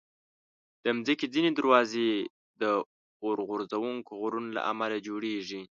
د 0.83 0.85
مځکې 0.97 1.25
ځینې 1.33 1.49
دروازې 1.53 2.07
د 2.61 2.63
اورغورځونکو 3.23 4.11
غرونو 4.21 4.49
له 4.57 4.61
امله 4.71 4.95
جوړېږي. 5.07 5.61